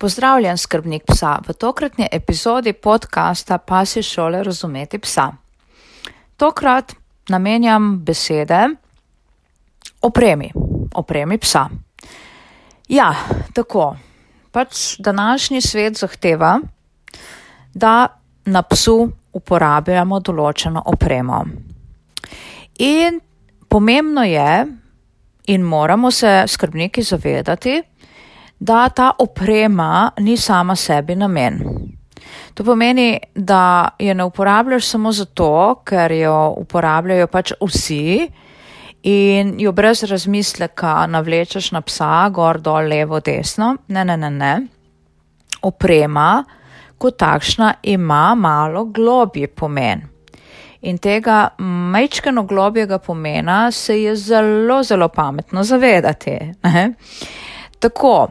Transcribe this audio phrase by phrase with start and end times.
[0.00, 1.38] Pozdravljen, skrbnik psa.
[1.48, 5.26] V tokratni epizodi podcasta Pasi šole razumeti psa.
[6.36, 6.94] Tokrat
[7.28, 8.68] namenjam besede
[10.00, 10.48] opremi,
[10.94, 11.66] opremi psa.
[12.88, 13.14] Ja,
[13.52, 13.96] tako.
[14.50, 16.60] Pač današnji svet zahteva,
[17.74, 18.08] da
[18.44, 21.44] na psu uporabljamo določeno opremo.
[22.78, 23.20] In
[23.68, 24.66] pomembno je,
[25.46, 27.82] in moramo se skrbniki zavedati,
[28.60, 31.60] da ta oprema ni sama sebi namen.
[32.54, 38.28] To pomeni, da je ne uporabljaš samo zato, ker jo uporabljajo pač vsi
[39.02, 43.76] in jo brez razmisleka navlečeš na psa, gor, dol, levo, desno.
[43.88, 44.54] Ne, ne, ne, ne.
[45.62, 46.44] Oprema
[46.98, 50.02] kot takšna ima malo globji pomen.
[50.82, 56.38] In tega majčkeno globjega pomena se je zelo, zelo pametno zavedati.
[56.62, 56.92] Ne?
[57.78, 58.28] Tako,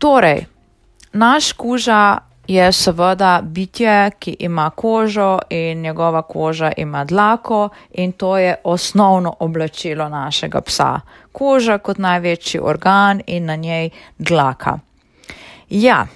[0.00, 0.46] Torej,
[1.12, 8.38] naš kuža je seveda bitje, ki ima kožo in njegova koža ima dlako in to
[8.38, 11.00] je osnovno oblačilo našega psa.
[11.32, 14.78] Koža kot največji organ in na njej dlaka.
[15.68, 16.06] Ja,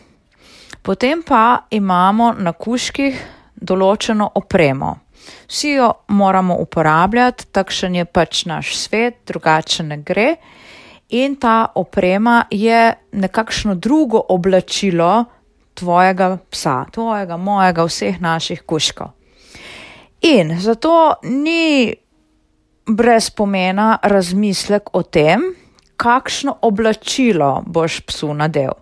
[0.82, 3.20] potem pa imamo na kuških
[3.56, 4.96] določeno opremo.
[5.48, 10.36] Vsi jo moramo uporabljati, takšen je pač naš svet, drugače ne gre
[11.14, 15.24] in ta oprema je nekakšno drugo oblačilo
[15.74, 19.12] tvojega psa, tvojega, mojega, vseh naših kuškov.
[20.20, 21.94] In zato ni
[22.86, 25.54] brez pomena razmislek o tem,
[25.96, 28.74] kakšno oblačilo boš psu nadel.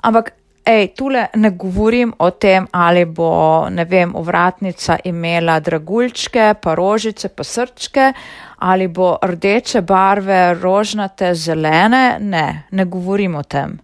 [0.00, 0.32] Ampak
[0.70, 7.28] Ej, tule ne govorim o tem, ali bo, ne vem, ovratnica imela draguljčke, pa rožice,
[7.28, 8.12] pa srčke,
[8.58, 12.18] ali bo rdeče barve, rožnate, zelene.
[12.20, 13.80] Ne, ne govorim o tem.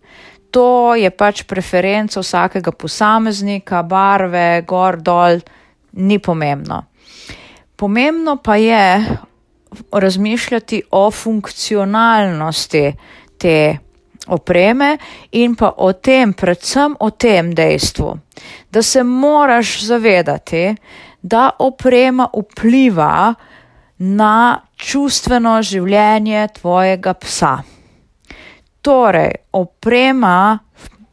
[0.55, 5.41] To je pač preferenca vsakega posameznika, barve, gor, dol,
[5.93, 6.85] ni pomembno.
[7.77, 9.17] Pomembno pa je
[9.93, 12.93] razmišljati o funkcionalnosti
[13.39, 13.57] te
[14.27, 14.99] opreme
[15.33, 18.19] in pa o tem, predvsem o tem dejstvu,
[18.71, 20.75] da se moraš zavedati,
[21.23, 23.35] da oprema vpliva
[23.99, 27.57] na čustveno življenje tvojega psa.
[28.83, 30.59] Torej, oprema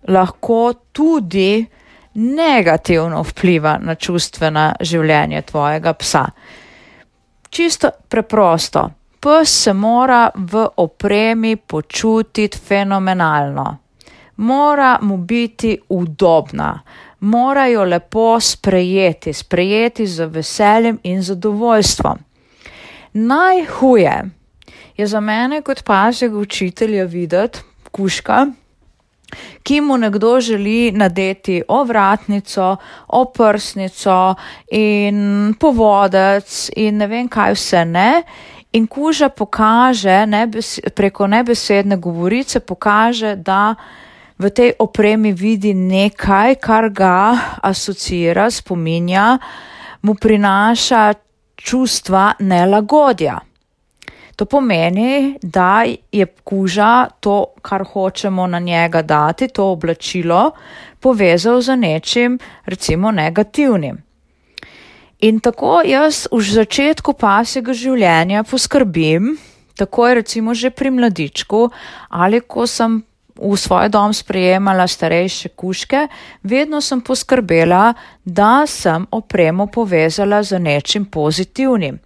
[0.08, 1.66] lahko tudi
[2.14, 6.26] negativno vpliva na čustveno življenje tvojega psa.
[7.50, 8.90] Čisto preprosto
[9.24, 13.78] pes se mora v opremi počutiti fenomenalno.
[14.36, 16.82] Mora mu biti udobna,
[17.20, 22.18] mora jo lepo sprejeti, sprejeti z veseljem in zadovoljstvom.
[23.14, 24.24] Najhuje
[24.98, 27.60] je za mene kot pasjega učitelja videti
[27.92, 28.48] kuška,
[29.64, 32.76] ki mu nekdo želi nadeti ovratnico,
[33.08, 34.36] oprsnico
[34.72, 38.24] in povodec in ne vem kaj vse ne.
[38.74, 43.76] In kuža pokaže nebes, preko nebesedne govorice, pokaže, da
[44.38, 49.38] v tej opremi vidi nekaj, kar ga asocira, spominja,
[50.02, 51.14] mu prinaša
[51.56, 53.40] čustva nelagodja.
[54.36, 60.52] To pomeni, da je kuža to, kar hočemo na njega dati, to oblačilo,
[61.00, 64.02] povezal z nečim, recimo, negativnim.
[65.24, 69.38] In tako jaz v začetku pasjega življenja poskrbim,
[69.80, 71.70] tako je recimo že pri mladičku
[72.12, 73.00] ali ko sem
[73.40, 76.08] v svoj dom sprejemala starejše kuške,
[76.44, 77.94] vedno sem poskrbela,
[78.26, 81.98] da sem opremo povezala z nečim pozitivnim.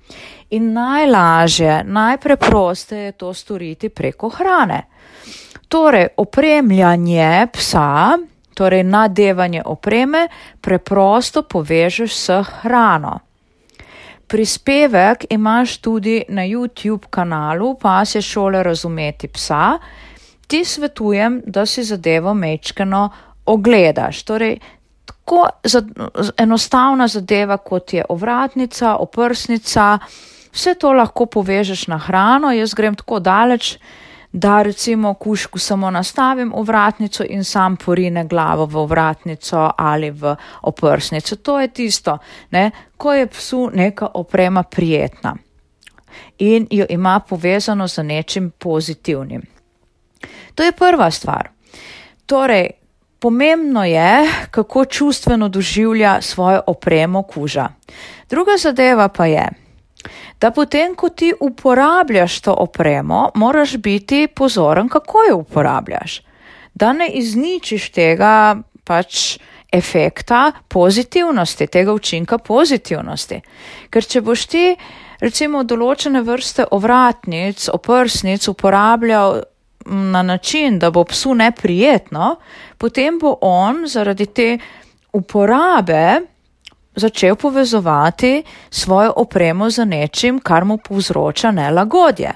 [0.54, 4.86] In najlažje, najpreprosteje je to storiti preko hrane.
[5.68, 8.16] Torej, opremljanje psa
[8.58, 10.28] torej nadevanje opreme,
[10.62, 13.20] preprosto povežeš s hrano.
[14.28, 19.78] Prispevek imaš tudi na YouTube kanalu Pasje šole razumeti psa.
[20.48, 23.10] Ti svetujem, da si zadevo mečkano
[23.46, 24.24] ogledaš.
[24.24, 24.58] Torej,
[25.06, 25.48] tako
[26.38, 30.00] enostavna zadeva, kot je ovratnica, oprsnica,
[30.52, 32.52] vse to lahko povežeš na hrano.
[32.52, 33.78] Jaz grem tako daleč,
[34.32, 40.36] da recimo kušku samo nastavim v vratnico in sam porine glavo v vratnico ali v
[40.62, 41.36] oprsnico.
[41.36, 42.18] To je tisto,
[42.52, 45.36] ne, ko je psu neka oprema prijetna
[46.38, 49.42] in jo ima povezano z nečim pozitivnim.
[50.56, 51.50] To je prva stvar.
[52.26, 52.70] Torej,
[53.20, 57.70] pomembno je, kako čustveno doživlja svojo opremo kuža.
[58.30, 59.48] Druga zadeva pa je,
[60.42, 66.22] da potem, ko ti uporabljaš to opremo, moraš biti pozoren, kako jo uporabljaš.
[66.78, 69.40] da ne izničiš tega pač
[69.74, 73.42] efekta pozitivnosti, tega učinka pozitivnosti.
[73.90, 74.64] Ker če boš ti
[75.20, 79.42] recimo določene vrste ovratnic, oprsnic uporabljal
[79.88, 82.36] na način, da bo psu neprijetno,
[82.78, 84.50] potem bo on zaradi te
[85.14, 86.22] uporabe
[86.98, 92.34] začel povezovati svojo opremo z nečim, kar mu povzroča nelagodje.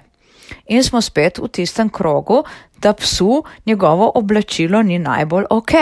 [0.67, 2.43] In smo spet v tistem krogu,
[2.77, 5.73] da psu njegovo oblačilo ni najbolj ok.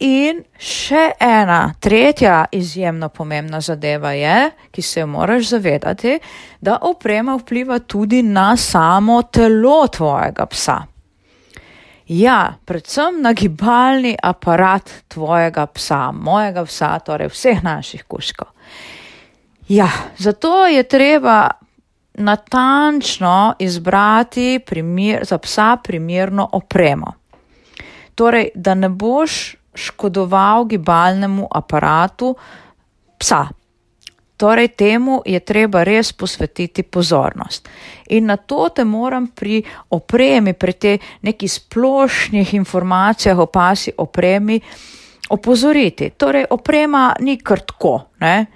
[0.00, 6.14] In še ena, tretja izjemno pomembna zadeva je, ki se jo moraš zavedati,
[6.60, 10.78] da oprema vpliva tudi na samo telo tvojega psa.
[12.10, 18.48] Ja, predvsem na gibalni aparat tvojega psa, mojega psa, torej vseh naših kuškov.
[19.68, 19.86] Ja,
[20.18, 21.50] zato je treba
[22.14, 27.12] natančno izbrati primer, za psa primerno opremo.
[28.14, 32.34] Torej, da ne boš škodoval gibalnemu aparatu
[33.18, 33.46] psa.
[34.40, 37.68] Torej, temu je treba res posvetiti pozornost.
[38.16, 39.58] In na to te moram pri
[39.90, 44.56] opremi, pri te neki splošnih informacijah o pasi opremi
[45.30, 46.10] opozoriti.
[46.16, 47.92] Torej, oprema ni krtko,
[48.24, 48.46] ne?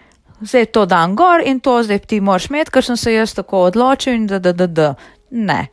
[0.40, 3.66] Zdaj to dan gor in to zdaj ti moraš imeti, ker sem se jaz tako
[3.68, 4.94] odločil in da, da, da, da.
[5.30, 5.66] Ne.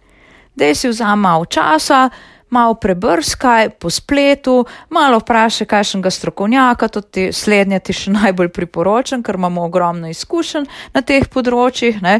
[0.56, 2.10] Dej si vzam malo časa,
[2.52, 9.40] malo prebrskaj po spletu, malo vprašaj kakšnega strokovnjaka, tudi slednje ti še najbolj priporočam, ker
[9.40, 12.20] imamo ogromno izkušenj na teh področjih, ne,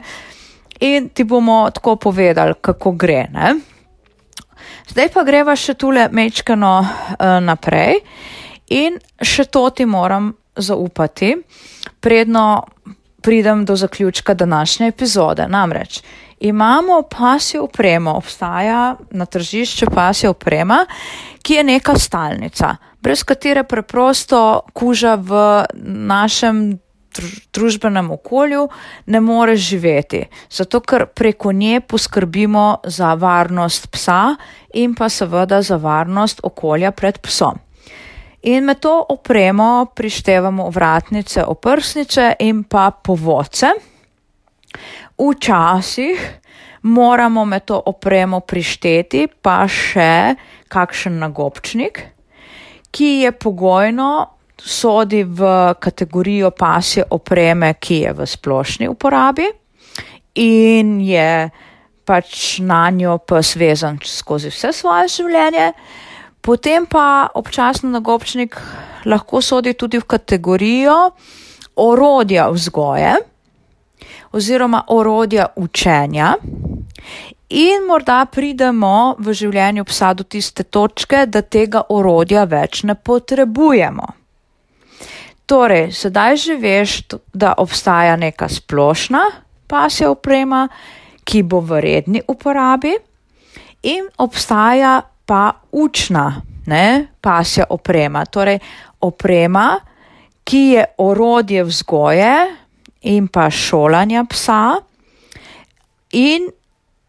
[0.82, 3.54] in ti bomo tako povedali, kako gre, ne.
[4.92, 8.02] Zdaj pa greva še tule mečkano uh, naprej.
[8.72, 11.34] In še to ti moram zaupati,
[12.00, 12.64] predno
[13.22, 15.48] pridem do zaključka današnje epizode.
[15.48, 16.02] Namreč,
[16.40, 20.86] imamo pasjo opremo, obstaja na tržišču pasja oprema,
[21.42, 26.80] ki je neka stalnica, brez katere preprosto kuža v našem
[27.54, 28.70] družbenem okolju
[29.06, 34.36] ne more živeti, zato ker preko nje poskrbimo za varnost psa
[34.74, 37.60] in pa seveda za varnost okolja pred psom.
[38.42, 43.68] In med to opremo prištevamo vratnice, oprsnice in pa povodce.
[45.18, 46.20] Včasih
[46.82, 50.36] moramo med to opremo prišteti pa še
[50.68, 52.02] kakšen nagobčnik,
[52.92, 54.10] ki je pogojno
[54.58, 59.46] sodi v kategorijo pasje opreme, ki je v splošni uporabi
[60.36, 61.50] in je
[62.06, 65.74] pač na njo pes vezan skozi vse svoje življenje.
[66.42, 68.58] Potem pa občasno nagobčnik
[69.06, 71.12] lahko sodi tudi v kategorijo
[71.76, 73.14] orodja vzgoje
[74.32, 76.36] oziroma orodja učenja.
[77.50, 84.08] In morda pridemo v življenju psa do tiste točke, da tega orodja več ne potrebujemo.
[85.46, 86.92] Torej, sedaj že veš,
[87.34, 89.26] da obstaja neka splošna
[89.68, 90.68] pasja oprema,
[91.28, 92.96] ki bo v redni uporabi,
[93.84, 98.26] in obstaja pa učna ne, pasja oprema.
[98.26, 98.60] Torej,
[99.02, 99.80] oprema,
[100.44, 102.34] ki je orodje vzgoje,
[103.02, 104.76] in pa šolanja psa,
[106.12, 106.50] in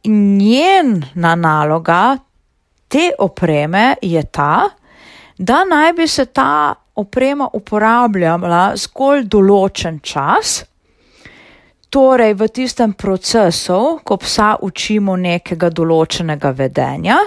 [0.05, 2.17] njena naloga
[2.89, 4.69] te opreme je ta,
[5.39, 10.63] da naj bi se ta oprema uporabljala zgolj določen čas,
[11.93, 17.19] torej v tistem procesu, ko psa učimo nekega določenega vedenja,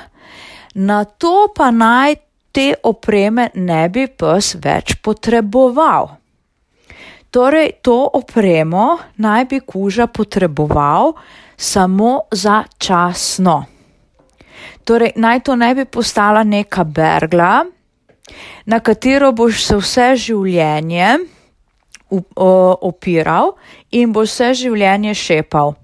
[0.75, 2.15] na to pa naj
[2.51, 6.11] te opreme ne bi pes več potreboval.
[7.31, 11.15] Torej, to opremo naj bi kuža potreboval
[11.57, 13.57] samo začasno.
[14.87, 17.65] Torej, naj to ne bi postala neka bergla,
[18.65, 21.17] na katero boš se vse življenje
[22.87, 23.55] opiral
[23.91, 25.75] in boš vse življenje šepal.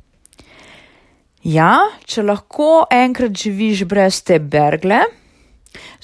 [1.42, 5.00] Ja, če lahko enkrat živiš brez te bergle,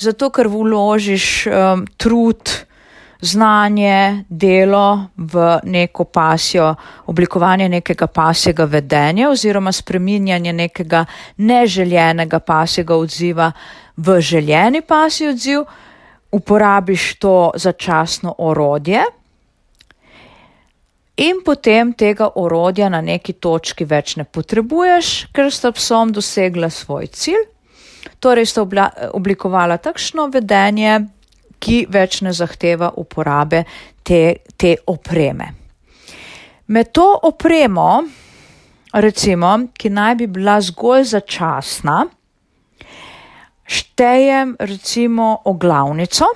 [0.02, 2.54] zato ker vložiš um, trud,
[3.22, 6.72] znanje, delo v neko pasjo,
[7.10, 11.04] oblikovanje nekega pasjega vedenja oziroma spreminjanje nekega
[11.38, 13.52] neželjenega pasjega odziva
[13.98, 15.64] v željeni pasji odziv,
[16.32, 19.06] uporabiš to začasno orodje
[21.18, 27.10] in potem tega orodja na neki točki več ne potrebuješ, ker sta psom dosegla svoj
[27.12, 27.46] cilj.
[28.24, 28.64] Torej sta
[29.14, 31.00] oblikovala takšno vedenje,
[31.60, 33.64] ki več ne zahteva uporabe
[34.06, 35.50] te, te opreme.
[36.68, 38.04] Med to opremo,
[38.94, 42.02] recimo, ki naj bi bila zgolj začasna,
[43.68, 46.30] štejem recimo oglavnico.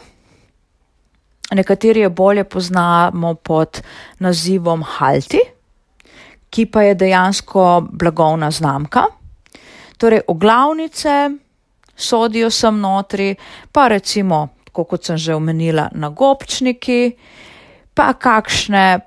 [1.51, 3.81] Nekateri jo bolje poznamo pod
[4.19, 5.39] nazivom Halti,
[6.49, 9.03] ki pa je dejansko blagovna znamka.
[9.97, 11.29] Torej, oglavnice
[11.95, 13.35] sodijo sem notri,
[13.71, 17.11] pa recimo, kot sem že omenila, nagobčniki,
[17.93, 18.99] pa kakšne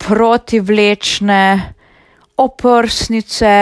[0.00, 1.74] protivlečne
[2.40, 3.52] oprsnice,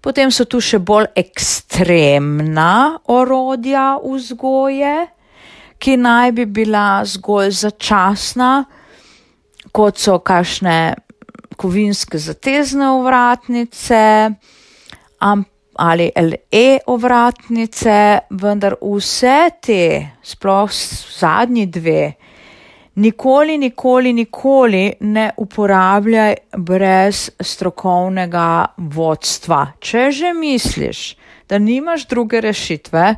[0.00, 5.08] potem so tu še bolj ekstremna orodja vzgoje,
[5.80, 8.50] ki naj bi bila zgolj začasna,
[9.72, 10.94] kot so kakšne
[11.60, 14.30] kovinske zatezne ovratnice
[15.80, 17.96] ali LE ovratnice,
[18.30, 19.84] vendar vse te,
[20.22, 20.72] sploh
[21.18, 22.12] zadnji dve,
[23.00, 29.66] nikoli, nikoli, nikoli ne uporabljaj brez strokovnega vodstva.
[29.80, 31.16] Če že misliš,
[31.48, 33.14] da nimaš druge rešitve,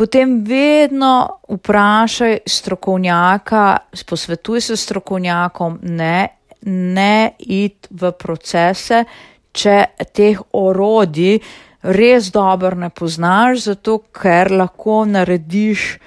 [0.00, 3.76] potem vedno vprašaj strokovnjaka,
[4.08, 6.28] posvetuj se strokovnjakom, ne,
[6.64, 9.02] ne id v procese,
[9.52, 9.74] če
[10.16, 11.36] teh orodij
[11.82, 15.98] res dobro ne poznaš, zato ker lahko narediš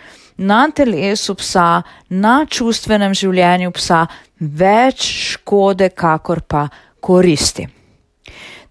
[0.41, 4.07] na telesu psa, na čustvenem življenju psa
[4.41, 6.65] več škode, kakor pa
[6.97, 7.69] koristi.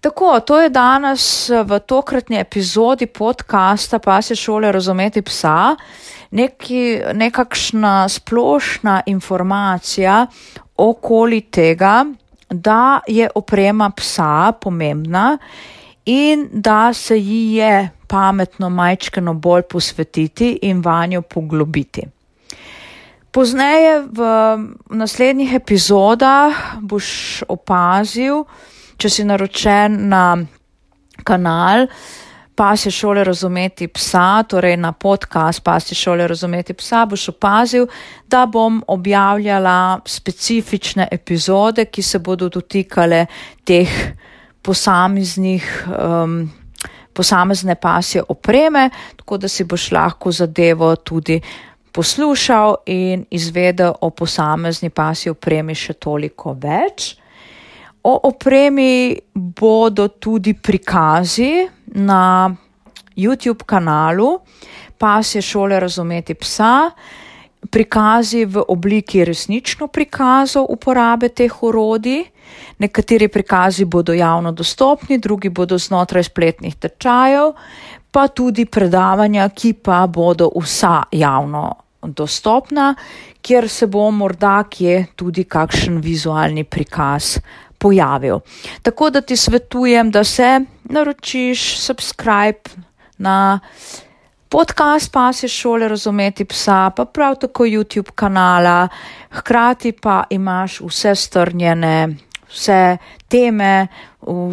[0.03, 5.75] Tako, to je danes v tokratni epizodi podcasta Pasje šole razumeti psa,
[6.31, 10.25] neki, nekakšna splošna informacija
[10.77, 12.05] okoli tega,
[12.49, 15.37] da je oprema psa pomembna
[16.05, 22.03] in da se ji je pametno majčkeno bolj posvetiti in vanjo poglobiti.
[23.31, 24.19] Pozneje v
[24.89, 28.43] naslednjih epizodah boš opazil,
[28.97, 30.25] če si naročen na
[31.23, 31.87] kanal
[32.55, 37.87] Pasje šole razumeti psa, torej na podcast Pasje šole razumeti psa, boš opazil,
[38.27, 43.25] da bom objavljala specifične epizode, ki se bodo dotikale
[43.65, 43.89] teh
[44.61, 46.51] posameznih um,
[47.13, 51.41] posamezne pasje opreme, tako da si boš lahko zadevo tudi
[51.91, 57.22] poslušal in izvedel o posamezni pasji opremi še toliko več.
[58.03, 62.55] O opremi bodo tudi prikazi na
[63.15, 64.39] YouTube kanalu
[65.03, 66.91] Pasje šole razumeti psa,
[67.69, 72.23] prikazi v obliki resnično prikazov uporabe teh orodij.
[72.79, 77.51] Nekateri prikazi bodo javno dostopni, drugi bodo znotraj spletnih tečajev,
[78.11, 81.65] pa tudi predavanja, ki pa bodo vsa javno
[82.03, 82.93] dostopna,
[83.41, 87.37] kjer se bo morda kje tudi kakšen vizualni prikaz
[87.83, 88.39] pojavil.
[88.81, 92.63] Tako da ti svetujem, da se naročiš subscribe
[93.17, 93.59] na
[94.49, 98.87] podcast Pasje šole razumeti psa, pa prav tako YouTube kanala,
[99.31, 102.15] hkrati pa imaš vse strnjene
[102.53, 102.97] vse
[103.27, 103.87] teme,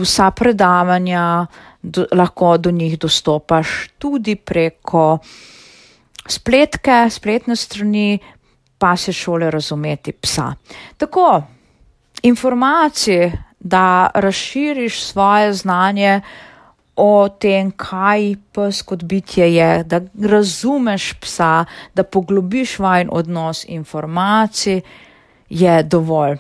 [0.01, 1.47] vsa predavanja,
[1.83, 3.69] do, lahko do njih dostopaš
[3.99, 5.19] tudi preko
[6.29, 8.19] spletke, spletne strani,
[8.79, 10.53] pa se šole razumeti psa.
[10.97, 11.43] Tako,
[12.23, 16.21] informacije, da razširiš svoje znanje
[16.97, 24.81] o tem, kaj pes kot bitje je, da razumeš psa, da poglobiš vajen odnos informacij,
[25.49, 26.37] je dovolj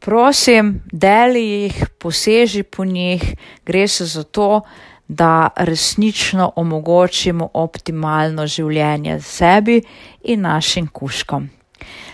[0.00, 3.34] prosim, deli jih, poseži po njih,
[3.66, 4.60] gre se za to,
[5.08, 9.82] da resnično omogočimo optimalno življenje sebi
[10.22, 11.48] in našim kuškom.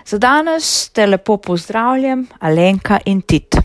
[0.06, 3.56] Za danes te lepo pozdravljam, Alenka in Tit.